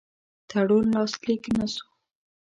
[0.49, 1.85] تړون لاسلیک نه سو.